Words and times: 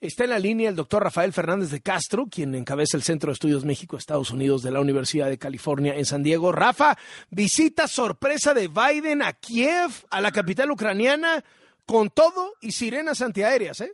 Está 0.00 0.22
en 0.22 0.30
la 0.30 0.38
línea 0.38 0.70
el 0.70 0.76
doctor 0.76 1.02
Rafael 1.02 1.32
Fernández 1.32 1.72
de 1.72 1.80
Castro, 1.80 2.28
quien 2.30 2.54
encabeza 2.54 2.96
el 2.96 3.02
Centro 3.02 3.30
de 3.30 3.32
Estudios 3.32 3.64
México-Estados 3.64 4.30
Unidos 4.30 4.62
de 4.62 4.70
la 4.70 4.80
Universidad 4.80 5.28
de 5.28 5.38
California 5.38 5.96
en 5.96 6.04
San 6.04 6.22
Diego. 6.22 6.52
Rafa, 6.52 6.96
visita 7.30 7.88
sorpresa 7.88 8.54
de 8.54 8.68
Biden 8.68 9.22
a 9.22 9.32
Kiev, 9.32 9.90
a 10.10 10.20
la 10.20 10.30
capital 10.30 10.70
ucraniana, 10.70 11.44
con 11.84 12.10
todo 12.10 12.54
y 12.60 12.70
sirenas 12.70 13.22
antiaéreas, 13.22 13.80
¿eh? 13.80 13.92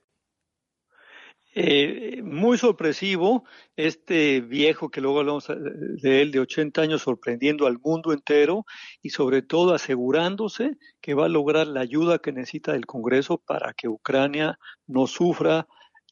Eh, 1.56 2.21
muy 2.23 2.59
sorpresivo, 2.59 3.45
este 3.75 4.43
viejo 4.43 4.91
que 4.91 5.00
luego 5.00 5.21
hablamos 5.21 5.46
de 5.46 6.21
él 6.21 6.32
de 6.32 6.41
80 6.41 6.82
años 6.82 7.02
sorprendiendo 7.02 7.66
al 7.66 7.79
mundo 7.79 8.12
entero 8.12 8.66
y 9.00 9.11
sobre 9.11 9.41
todo 9.41 9.73
asegurándose 9.73 10.77
que 11.00 11.14
va 11.14 11.27
a 11.27 11.29
lograr 11.29 11.68
la 11.68 11.80
ayuda 11.80 12.18
que 12.18 12.32
necesita 12.32 12.75
el 12.75 12.84
Congreso 12.84 13.39
para 13.39 13.73
que 13.73 13.89
Ucrania 13.89 14.59
no 14.86 15.07
sufra 15.07 15.66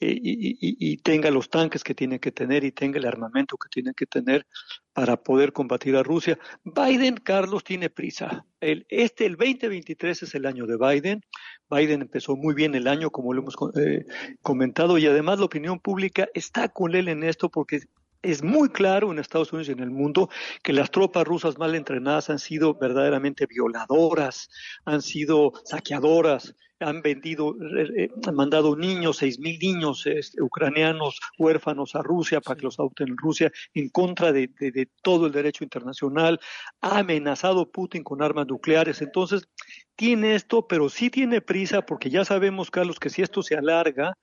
y, 0.05 0.97
tenga 0.99 1.31
los 1.31 1.49
tanques 1.49 1.83
que 1.85 1.95
tiene 1.95 2.21
que 2.21 2.33
tener 2.33 2.65
y 2.65 2.73
tenga 2.73 2.99
el 2.99 3.07
armamento 3.07 3.57
que 3.57 3.69
tiene 3.69 3.93
que 3.95 4.07
tener 4.07 4.47
para 4.93 5.17
poder 5.17 5.53
combatir 5.53 5.97
a 5.97 6.03
Rusia. 6.03 6.39
Biden, 6.65 7.17
Carlos, 7.17 7.65
tiene 7.65 7.91
prisa. 7.91 8.45
El, 8.61 8.87
este, 8.89 9.27
el 9.27 9.37
2023 9.37 10.23
es 10.23 10.35
el 10.35 10.47
año 10.47 10.67
de 10.67 10.77
Biden. 10.77 11.23
Biden 11.71 12.03
empezó 12.03 12.37
muy 12.37 12.55
bien 12.55 12.75
el 12.75 12.87
año, 12.87 13.11
como 13.11 13.33
lo 13.33 13.43
hemos 13.43 13.57
eh, 13.77 14.07
comentado, 14.43 14.99
y 14.99 15.07
además 15.07 15.39
la 15.39 15.47
opinión 15.47 15.81
pública 15.81 16.29
está 16.35 16.69
con 16.69 16.95
él 16.95 17.09
en 17.09 17.25
esto 17.25 17.49
porque 17.49 17.81
es 18.23 18.43
muy 18.43 18.69
claro 18.69 19.13
en 19.13 19.19
Estados 19.19 19.53
Unidos 19.53 19.69
y 19.69 19.73
en 19.73 19.81
el 19.81 19.91
mundo 19.91 20.31
que 20.63 20.73
las 20.73 20.91
tropas 20.91 21.27
rusas 21.27 21.59
mal 21.59 21.75
entrenadas 21.75 22.31
han 22.31 22.39
sido 22.39 22.75
verdaderamente 22.75 23.47
violadoras, 23.47 24.49
han 24.85 25.03
sido 25.03 25.53
saqueadoras, 25.65 26.55
han 26.83 27.03
vendido, 27.03 27.57
eh, 27.79 28.11
han 28.27 28.35
mandado 28.35 28.77
niños, 28.77 29.19
seis 29.19 29.39
mil 29.39 29.59
niños 29.59 30.07
este, 30.07 30.43
ucranianos 30.43 31.21
huérfanos 31.39 31.95
a 31.95 32.03
Rusia 32.03 32.41
para 32.41 32.57
que 32.57 32.65
los 32.65 32.79
adopten 32.79 33.09
en 33.09 33.17
Rusia 33.17 33.53
en 33.75 33.89
contra 33.89 34.33
de, 34.33 34.49
de, 34.59 34.89
todo 35.03 35.27
el 35.27 35.33
derecho 35.33 35.65
internacional, 35.65 36.41
ha 36.81 36.99
amenazado 36.99 37.71
Putin 37.71 38.03
con 38.03 38.23
armas 38.23 38.47
nucleares. 38.47 39.03
Entonces, 39.03 39.49
tiene 39.97 40.35
esto, 40.35 40.67
pero 40.67 40.89
sí 40.89 41.11
tiene 41.11 41.41
prisa 41.41 41.83
porque 41.83 42.11
ya 42.11 42.25
sabemos, 42.25 42.71
Carlos, 42.71 42.99
que 42.99 43.11
si 43.11 43.23
esto 43.23 43.43
se 43.43 43.57
alarga, 43.57 44.17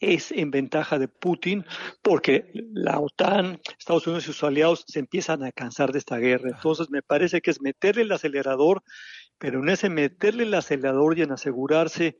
es 0.00 0.32
en 0.32 0.50
ventaja 0.50 0.98
de 0.98 1.08
Putin 1.08 1.64
porque 2.02 2.50
la 2.52 3.00
OTAN, 3.00 3.60
Estados 3.78 4.06
Unidos 4.06 4.24
y 4.24 4.26
sus 4.26 4.44
aliados 4.44 4.84
se 4.86 4.98
empiezan 4.98 5.42
a 5.42 5.52
cansar 5.52 5.92
de 5.92 5.98
esta 5.98 6.18
guerra. 6.18 6.50
Entonces 6.50 6.90
me 6.90 7.02
parece 7.02 7.40
que 7.40 7.50
es 7.50 7.60
meterle 7.60 8.02
el 8.02 8.12
acelerador, 8.12 8.82
pero 9.38 9.60
en 9.60 9.68
ese 9.68 9.88
meterle 9.88 10.44
el 10.44 10.54
acelerador 10.54 11.18
y 11.18 11.22
en 11.22 11.32
asegurarse 11.32 12.16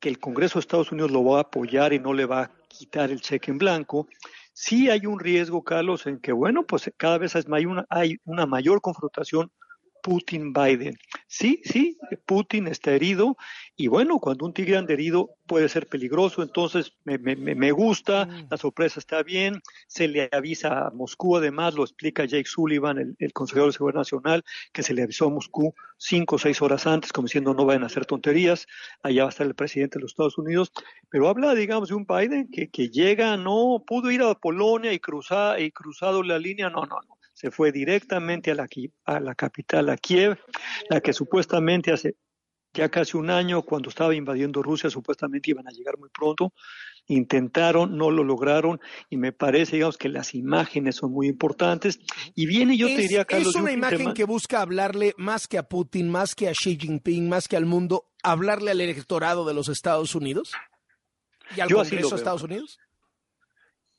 que 0.00 0.08
el 0.08 0.18
Congreso 0.18 0.58
de 0.58 0.60
Estados 0.60 0.92
Unidos 0.92 1.10
lo 1.10 1.24
va 1.24 1.38
a 1.38 1.42
apoyar 1.42 1.92
y 1.92 1.98
no 1.98 2.14
le 2.14 2.24
va 2.24 2.42
a 2.42 2.52
quitar 2.68 3.10
el 3.10 3.20
cheque 3.20 3.50
en 3.50 3.58
blanco, 3.58 4.08
sí 4.52 4.88
hay 4.88 5.06
un 5.06 5.20
riesgo, 5.20 5.62
Carlos, 5.62 6.06
en 6.06 6.18
que, 6.20 6.32
bueno, 6.32 6.66
pues 6.66 6.90
cada 6.96 7.18
vez 7.18 7.36
hay 7.36 7.66
una, 7.66 7.84
hay 7.90 8.16
una 8.24 8.46
mayor 8.46 8.80
confrontación 8.80 9.52
Putin-Biden. 10.02 10.96
Sí, 11.26 11.60
sí, 11.64 11.98
Putin 12.26 12.66
está 12.66 12.92
herido 12.92 13.36
y 13.76 13.86
bueno, 13.86 14.18
cuando 14.18 14.44
un 14.44 14.52
tigre 14.52 14.76
anda 14.76 14.92
herido 14.92 15.36
puede 15.46 15.68
ser 15.68 15.86
peligroso, 15.86 16.42
entonces 16.42 16.92
me, 17.04 17.18
me, 17.18 17.34
me 17.36 17.72
gusta, 17.72 18.26
mm. 18.26 18.48
la 18.50 18.56
sorpresa 18.56 19.00
está 19.00 19.22
bien, 19.22 19.62
se 19.86 20.06
le 20.06 20.28
avisa 20.32 20.86
a 20.86 20.90
Moscú, 20.90 21.36
además 21.36 21.74
lo 21.74 21.82
explica 21.82 22.24
Jake 22.24 22.44
Sullivan, 22.44 23.16
el, 23.18 23.32
consejero 23.32 23.66
de 23.66 23.72
Seguridad 23.72 24.00
Nacional, 24.00 24.44
que 24.72 24.82
se 24.82 24.92
le 24.92 25.02
avisó 25.02 25.26
a 25.26 25.30
Moscú 25.30 25.74
cinco 25.96 26.36
o 26.36 26.38
seis 26.38 26.60
horas 26.60 26.86
antes, 26.86 27.12
como 27.12 27.26
diciendo 27.26 27.54
no 27.54 27.64
vayan 27.64 27.84
a 27.84 27.86
hacer 27.86 28.06
tonterías, 28.06 28.66
allá 29.02 29.22
va 29.22 29.28
a 29.28 29.30
estar 29.30 29.46
el 29.46 29.54
presidente 29.54 29.98
de 29.98 30.02
los 30.02 30.12
Estados 30.12 30.36
Unidos, 30.36 30.72
pero 31.08 31.28
habla, 31.28 31.54
digamos, 31.54 31.88
de 31.88 31.94
un 31.94 32.06
Biden 32.06 32.48
que, 32.50 32.68
que 32.68 32.90
llega, 32.90 33.36
no 33.36 33.82
pudo 33.86 34.10
ir 34.10 34.22
a 34.22 34.34
Polonia 34.34 34.92
y 34.92 34.98
cruzar 34.98 35.60
y 35.60 35.70
cruzado 35.70 36.22
la 36.22 36.38
línea, 36.38 36.68
no, 36.70 36.84
no, 36.84 36.96
no 37.08 37.19
se 37.40 37.50
fue 37.50 37.72
directamente 37.72 38.50
a 38.50 38.54
la, 38.54 38.68
a 39.06 39.18
la 39.18 39.34
capital, 39.34 39.88
a 39.88 39.96
Kiev, 39.96 40.38
la 40.90 41.00
que 41.00 41.14
supuestamente 41.14 41.90
hace 41.90 42.16
ya 42.74 42.90
casi 42.90 43.16
un 43.16 43.30
año, 43.30 43.62
cuando 43.62 43.88
estaba 43.88 44.14
invadiendo 44.14 44.62
Rusia, 44.62 44.90
supuestamente 44.90 45.50
iban 45.50 45.66
a 45.66 45.70
llegar 45.70 45.96
muy 45.98 46.10
pronto. 46.10 46.52
Intentaron, 47.06 47.96
no 47.96 48.10
lo 48.10 48.24
lograron, 48.24 48.78
y 49.08 49.16
me 49.16 49.32
parece, 49.32 49.76
digamos, 49.76 49.96
que 49.96 50.10
las 50.10 50.34
imágenes 50.34 50.96
son 50.96 51.12
muy 51.12 51.28
importantes. 51.28 51.98
Y 52.34 52.44
viene, 52.44 52.76
yo 52.76 52.88
te 52.88 52.98
diría, 52.98 53.24
Carlos. 53.24 53.56
Es 53.56 53.60
una 53.60 53.72
imagen 53.72 54.12
que 54.12 54.24
busca 54.24 54.60
hablarle 54.60 55.14
más 55.16 55.48
que 55.48 55.56
a 55.56 55.62
Putin, 55.62 56.10
más 56.10 56.34
que 56.34 56.48
a 56.48 56.52
Xi 56.52 56.76
Jinping, 56.78 57.26
más 57.26 57.48
que 57.48 57.56
al 57.56 57.64
mundo, 57.64 58.12
hablarle 58.22 58.70
al 58.70 58.82
electorado 58.82 59.46
de 59.46 59.54
los 59.54 59.70
Estados 59.70 60.14
Unidos 60.14 60.52
y 61.56 61.60
al 61.60 61.70
Congreso 61.70 62.10
de 62.10 62.16
Estados 62.16 62.42
Unidos 62.42 62.78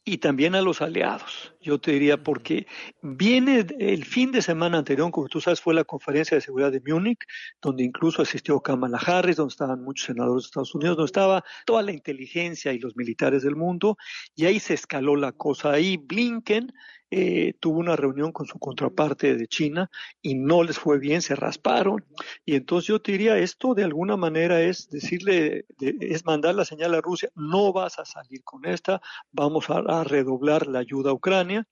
y 0.03 0.17
también 0.17 0.55
a 0.55 0.61
los 0.61 0.81
aliados. 0.81 1.53
Yo 1.61 1.79
te 1.79 1.91
diría, 1.91 2.21
porque 2.23 2.65
viene 3.01 3.65
el 3.79 4.03
fin 4.05 4.31
de 4.31 4.41
semana 4.41 4.79
anterior, 4.79 5.11
como 5.11 5.27
tú 5.27 5.39
sabes, 5.39 5.61
fue 5.61 5.75
la 5.75 5.83
conferencia 5.83 6.35
de 6.35 6.41
seguridad 6.41 6.71
de 6.71 6.81
Múnich, 6.81 7.19
donde 7.61 7.83
incluso 7.83 8.23
asistió 8.23 8.59
Kamala 8.61 8.97
Harris, 8.97 9.37
donde 9.37 9.51
estaban 9.51 9.83
muchos 9.83 10.07
senadores 10.07 10.43
de 10.43 10.47
Estados 10.47 10.73
Unidos, 10.73 10.97
donde 10.97 11.09
estaba 11.09 11.43
toda 11.65 11.83
la 11.83 11.91
inteligencia 11.91 12.73
y 12.73 12.79
los 12.79 12.95
militares 12.95 13.43
del 13.43 13.55
mundo, 13.55 13.97
y 14.35 14.45
ahí 14.45 14.59
se 14.59 14.73
escaló 14.73 15.15
la 15.15 15.33
cosa. 15.33 15.71
Ahí 15.73 15.97
Blinken 15.97 16.73
eh, 17.11 17.53
tuvo 17.59 17.79
una 17.79 17.97
reunión 17.97 18.31
con 18.31 18.47
su 18.47 18.57
contraparte 18.57 19.35
de 19.35 19.47
China 19.47 19.91
y 20.21 20.35
no 20.35 20.63
les 20.63 20.79
fue 20.79 20.97
bien, 20.97 21.21
se 21.21 21.35
rasparon. 21.35 22.05
Y 22.45 22.55
entonces 22.55 22.87
yo 22.87 23.01
te 23.01 23.11
diría, 23.11 23.37
esto 23.37 23.75
de 23.75 23.83
alguna 23.83 24.15
manera 24.15 24.61
es 24.61 24.89
decirle, 24.89 25.65
es 25.79 26.25
mandar 26.25 26.55
la 26.55 26.63
señal 26.63 26.95
a 26.95 27.01
Rusia, 27.01 27.29
no 27.35 27.73
vas 27.73 27.99
a 27.99 28.05
salir 28.05 28.43
con 28.43 28.65
esta, 28.65 29.01
vamos 29.31 29.69
a, 29.69 29.79
a 29.79 30.03
redoblar 30.05 30.67
la 30.67 30.79
ayuda 30.79 31.11
a 31.11 31.13
Ucrania, 31.13 31.67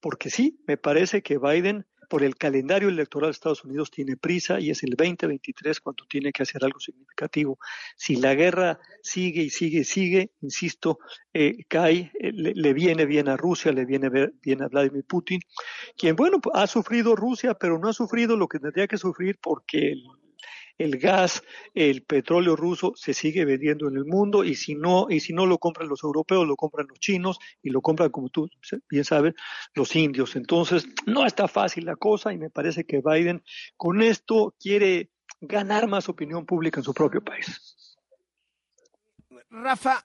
porque 0.00 0.30
sí, 0.30 0.60
me 0.66 0.76
parece 0.76 1.22
que 1.22 1.38
Biden 1.38 1.86
por 2.08 2.22
el 2.22 2.36
calendario 2.36 2.88
electoral 2.88 3.30
Estados 3.30 3.64
Unidos 3.64 3.90
tiene 3.90 4.16
prisa 4.16 4.60
y 4.60 4.70
es 4.70 4.82
el 4.82 4.90
2023 4.90 5.80
cuando 5.80 6.04
tiene 6.06 6.32
que 6.32 6.42
hacer 6.42 6.64
algo 6.64 6.80
significativo. 6.80 7.58
Si 7.96 8.16
la 8.16 8.34
guerra 8.34 8.78
sigue 9.02 9.42
y 9.42 9.50
sigue 9.50 9.80
y 9.80 9.84
sigue, 9.84 10.30
insisto, 10.40 10.98
eh, 11.32 11.64
cae, 11.68 12.12
eh, 12.20 12.32
le, 12.32 12.72
viene 12.72 13.06
bien 13.06 13.28
a 13.28 13.36
Rusia, 13.36 13.72
le 13.72 13.84
viene 13.84 14.08
bien 14.42 14.62
a 14.62 14.68
Vladimir 14.68 15.04
Putin, 15.04 15.40
quien, 15.96 16.16
bueno, 16.16 16.40
ha 16.52 16.66
sufrido 16.66 17.16
Rusia, 17.16 17.54
pero 17.54 17.78
no 17.78 17.88
ha 17.88 17.92
sufrido 17.92 18.36
lo 18.36 18.48
que 18.48 18.58
tendría 18.58 18.86
que 18.86 18.98
sufrir 18.98 19.38
porque 19.40 19.92
el 19.92 20.04
el 20.78 20.98
gas, 20.98 21.42
el 21.74 22.02
petróleo 22.02 22.56
ruso 22.56 22.92
se 22.96 23.14
sigue 23.14 23.44
vendiendo 23.44 23.88
en 23.88 23.96
el 23.96 24.04
mundo 24.04 24.44
y 24.44 24.54
si 24.54 24.74
no, 24.74 25.06
y 25.08 25.20
si 25.20 25.32
no 25.32 25.46
lo 25.46 25.58
compran 25.58 25.88
los 25.88 26.02
europeos, 26.02 26.46
lo 26.46 26.56
compran 26.56 26.86
los 26.88 26.98
chinos 26.98 27.38
y 27.62 27.70
lo 27.70 27.80
compran, 27.80 28.10
como 28.10 28.28
tú 28.28 28.48
bien 28.88 29.04
sabes, 29.04 29.34
los 29.74 29.94
indios. 29.94 30.36
Entonces, 30.36 30.86
no 31.06 31.26
está 31.26 31.48
fácil 31.48 31.84
la 31.84 31.96
cosa 31.96 32.32
y 32.32 32.38
me 32.38 32.50
parece 32.50 32.84
que 32.84 33.00
Biden 33.00 33.42
con 33.76 34.02
esto 34.02 34.54
quiere 34.58 35.10
ganar 35.40 35.86
más 35.86 36.08
opinión 36.08 36.46
pública 36.46 36.80
en 36.80 36.84
su 36.84 36.94
propio 36.94 37.22
país. 37.22 37.96
Rafa, 39.50 40.04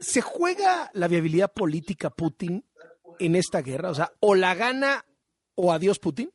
¿se 0.00 0.20
juega 0.20 0.90
la 0.94 1.06
viabilidad 1.06 1.52
política 1.52 2.10
Putin 2.10 2.64
en 3.18 3.36
esta 3.36 3.62
guerra? 3.62 3.90
O 3.90 3.94
sea, 3.94 4.12
o 4.20 4.34
la 4.34 4.54
gana 4.54 5.04
o 5.54 5.72
adiós 5.72 5.98
Putin. 5.98 6.30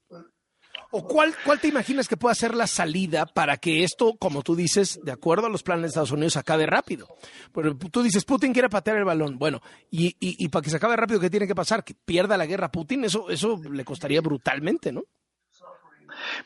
¿O 0.92 1.06
cuál, 1.06 1.34
cuál 1.44 1.60
te 1.60 1.68
imaginas 1.68 2.08
que 2.08 2.18
pueda 2.18 2.34
ser 2.36 2.56
la 2.56 2.68
salida 2.68 3.26
para 3.26 3.58
que 3.58 3.84
esto, 3.84 4.16
como 4.18 4.42
tú 4.42 4.56
dices, 4.56 5.00
de 5.04 5.12
acuerdo 5.12 5.48
a 5.48 5.50
los 5.50 5.64
planes 5.64 5.84
de 5.84 5.88
Estados 5.90 6.12
Unidos, 6.12 6.38
acabe 6.38 6.66
rápido? 6.66 7.08
Pero 7.54 7.76
tú 7.78 8.02
dices, 8.02 8.26
Putin 8.26 8.54
quiere 8.54 8.70
patear 8.70 8.98
el 8.98 9.06
balón. 9.06 9.38
Bueno, 9.38 9.62
y, 9.92 10.08
y, 10.20 10.44
y 10.44 10.50
para 10.50 10.64
que 10.64 10.70
se 10.70 10.78
acabe 10.78 10.96
rápido, 10.96 11.20
¿qué 11.20 11.30
tiene 11.30 11.48
que 11.48 11.56
pasar? 11.56 11.84
¿Que 11.84 11.94
pierda 11.94 12.38
la 12.38 12.46
guerra 12.46 12.72
Putin? 12.72 13.04
Eso, 13.04 13.30
eso 13.30 13.62
le 13.72 13.84
costaría 13.84 14.22
brutalmente, 14.22 14.92
¿no? 14.92 15.04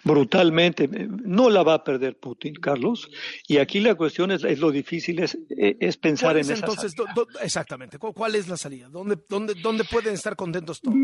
brutalmente. 0.03 0.88
No 0.88 1.50
la 1.50 1.63
va 1.63 1.75
a 1.75 1.84
perder 1.84 2.18
Putin, 2.18 2.56
Carlos. 2.56 3.09
Y 3.47 3.57
aquí 3.57 3.80
la 3.80 3.96
cuestión 3.96 4.31
es, 4.31 4.44
es 4.44 4.59
lo 4.59 4.72
difícil, 4.72 5.19
es, 5.19 5.38
es 5.50 5.97
pensar 5.97 6.38
en 6.38 6.50
entonces, 6.51 6.94
exactamente, 7.41 7.98
¿cuál 7.98 8.36
es 8.36 8.48
la 8.48 8.57
salida? 8.57 8.89
¿Dónde, 8.89 9.18
dónde, 9.30 9.54
¿Dónde 9.56 9.83
pueden 9.83 10.13
estar 10.13 10.36
contentos 10.36 10.81
todos? 10.81 10.98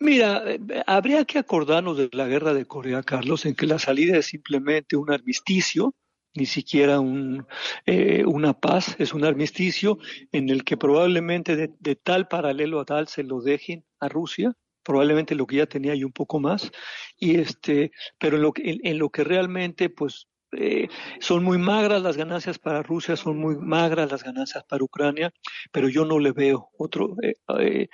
Mira, 0.00 0.42
eh, 0.46 0.60
habría 0.86 1.24
que 1.24 1.38
acordarnos 1.38 1.96
de 1.96 2.08
la 2.12 2.26
guerra 2.26 2.54
de 2.54 2.66
Corea, 2.66 3.02
Carlos, 3.02 3.44
en 3.46 3.54
que 3.54 3.66
la 3.66 3.78
salida 3.78 4.16
es 4.16 4.26
simplemente 4.26 4.96
un 4.96 5.10
armisticio, 5.10 5.94
ni 6.34 6.46
siquiera 6.46 7.00
un, 7.00 7.46
eh, 7.84 8.24
una 8.24 8.52
paz, 8.52 8.94
es 9.00 9.12
un 9.12 9.24
armisticio 9.24 9.98
en 10.30 10.50
el 10.50 10.62
que 10.62 10.76
probablemente 10.76 11.56
de, 11.56 11.96
tal 11.96 12.28
paralelo 12.28 12.80
a 12.80 12.84
tal 12.84 13.08
se 13.08 13.24
lo 13.24 13.40
dejen 13.40 13.84
a 13.98 14.08
Rusia, 14.08 14.52
probablemente 14.84 15.34
lo 15.34 15.46
que 15.46 15.56
ya 15.56 15.66
tenía 15.66 15.94
y 15.96 16.04
un 16.04 16.12
poco 16.12 16.38
más, 16.38 16.70
y 17.18 17.36
este, 17.40 17.90
pero 18.18 18.36
en 18.36 18.42
lo 18.42 18.52
que, 18.52 18.78
en 18.80 18.98
lo 18.98 19.10
que 19.10 19.24
realmente 19.24 19.90
pues 19.90 20.28
eh, 20.52 20.88
son 21.20 21.44
muy 21.44 21.58
magras 21.58 22.00
las 22.02 22.16
ganancias 22.16 22.58
para 22.58 22.82
Rusia, 22.82 23.16
son 23.16 23.38
muy 23.38 23.56
magras 23.56 24.10
las 24.10 24.24
ganancias 24.24 24.64
para 24.64 24.82
Ucrania, 24.82 25.32
pero 25.72 25.88
yo 25.88 26.04
no 26.04 26.18
le 26.18 26.32
veo 26.32 26.70
otro, 26.78 27.14
eh, 27.22 27.34
eh, 27.60 27.88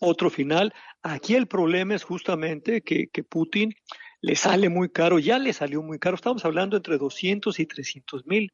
otro 0.00 0.28
final. 0.28 0.74
Aquí 1.02 1.34
el 1.36 1.46
problema 1.46 1.94
es 1.94 2.02
justamente 2.02 2.82
que, 2.82 3.08
que, 3.08 3.22
Putin 3.22 3.72
le 4.20 4.34
sale 4.34 4.68
muy 4.68 4.88
caro, 4.90 5.18
ya 5.18 5.38
le 5.38 5.52
salió 5.52 5.82
muy 5.82 5.98
caro, 5.98 6.16
estamos 6.16 6.44
hablando 6.44 6.76
entre 6.76 6.98
200 6.98 7.58
y 7.60 7.66
300 7.66 8.26
mil 8.26 8.52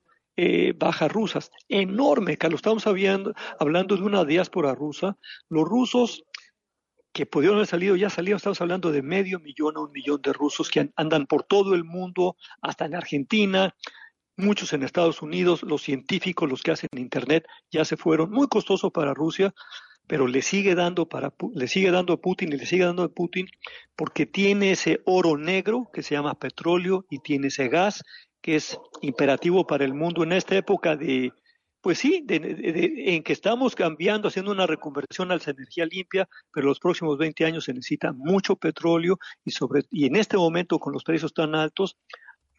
bajas 0.77 1.11
rusas. 1.11 1.51
Enorme, 1.67 2.37
Carlos. 2.37 2.59
Estamos 2.59 2.87
hablando, 2.87 3.33
hablando 3.59 3.97
de 3.97 4.03
una 4.03 4.23
diáspora 4.27 4.75
rusa. 4.75 5.17
Los 5.49 5.65
rusos 5.65 6.25
que 7.17 7.25
pudieron 7.25 7.57
haber 7.57 7.67
salido, 7.67 7.97
ya 7.97 8.11
salieron, 8.11 8.37
estamos 8.37 8.61
hablando 8.61 8.93
de 8.93 9.01
medio 9.01 9.41
millón 9.41 9.79
a 9.79 9.81
un 9.81 9.91
millón 9.91 10.21
de 10.21 10.35
rusos 10.35 10.69
que 10.69 10.91
andan 10.97 11.27
por 11.27 11.45
todo 11.45 11.75
el 11.75 11.83
mundo, 11.83 12.37
hasta 12.61 12.85
en 12.85 12.95
Argentina, 12.95 13.75
muchos 14.37 14.75
en 14.75 14.83
Estados 14.83 15.23
Unidos, 15.23 15.63
los 15.63 15.81
científicos, 15.81 16.47
los 16.47 16.63
que 16.63 16.73
hacen 16.73 16.91
Internet, 16.95 17.47
ya 17.71 17.87
se 17.87 17.97
fueron, 17.97 18.31
muy 18.31 18.49
costoso 18.49 18.91
para 18.91 19.15
Rusia, 19.15 19.55
pero 20.07 20.27
le 20.27 20.43
sigue 20.43 20.75
dando 20.75 21.09
para 21.09 21.33
le 21.55 21.69
sigue 21.69 21.91
dando 21.91 22.13
a 22.13 22.21
Putin 22.21 22.53
y 22.53 22.59
le 22.59 22.67
sigue 22.67 22.85
dando 22.85 23.03
a 23.03 23.09
Putin 23.09 23.49
porque 23.97 24.27
tiene 24.27 24.73
ese 24.73 25.01
oro 25.07 25.39
negro 25.39 25.89
que 25.95 26.03
se 26.03 26.17
llama 26.17 26.39
petróleo 26.39 27.07
y 27.09 27.21
tiene 27.21 27.47
ese 27.47 27.69
gas 27.69 28.05
que 28.43 28.57
es 28.57 28.79
imperativo 29.01 29.67
para 29.67 29.87
el 29.87 29.95
mundo. 29.95 30.23
En 30.23 30.33
esta 30.33 30.55
época 30.55 30.97
de 30.97 31.33
pues 31.87 31.99
sí, 31.99 32.27
en 32.29 33.23
que 33.23 33.33
estamos 33.33 33.77
cambiando, 33.77 34.27
haciendo 34.27 34.51
una 34.51 34.67
reconversión 34.67 35.31
a 35.31 35.37
la 35.37 35.43
energía 35.47 35.87
limpia, 35.87 36.29
pero 36.53 36.67
los 36.67 36.81
próximos 36.81 37.17
20 37.17 37.45
años 37.45 37.63
se 37.63 37.73
necesita 37.73 38.13
mucho 38.13 38.57
petróleo 38.57 39.21
y 39.45 39.53
sobre 39.53 39.85
y 39.93 40.07
en 40.07 40.17
este 40.17 40.37
momento 40.37 40.81
con 40.81 40.93
los 40.93 41.05
precios 41.05 41.33
tan 41.33 41.55
altos, 41.55 41.97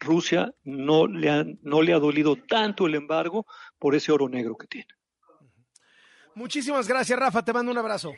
Rusia 0.00 0.54
no 0.64 1.06
le, 1.06 1.28
ha, 1.28 1.44
no 1.60 1.82
le 1.82 1.92
ha 1.92 1.98
dolido 1.98 2.36
tanto 2.36 2.86
el 2.86 2.94
embargo 2.94 3.44
por 3.78 3.94
ese 3.94 4.12
oro 4.12 4.30
negro 4.30 4.56
que 4.56 4.66
tiene. 4.66 4.88
Muchísimas 6.34 6.88
gracias, 6.88 7.18
Rafa. 7.18 7.44
Te 7.44 7.52
mando 7.52 7.70
un 7.70 7.76
abrazo. 7.76 8.14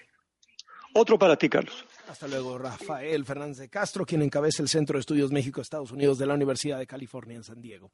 Otro 0.94 1.18
para 1.18 1.36
ti, 1.36 1.48
Carlos. 1.48 1.84
Hasta 2.08 2.26
luego, 2.28 2.58
Rafael 2.58 3.24
Fernández 3.24 3.58
de 3.58 3.68
Castro, 3.68 4.04
quien 4.04 4.22
encabeza 4.22 4.62
el 4.62 4.68
Centro 4.68 4.96
de 4.96 5.00
Estudios 5.00 5.30
México-Estados 5.30 5.92
Unidos 5.92 6.18
de 6.18 6.26
la 6.26 6.34
Universidad 6.34 6.78
de 6.78 6.86
California 6.86 7.36
en 7.36 7.44
San 7.44 7.60
Diego. 7.60 7.88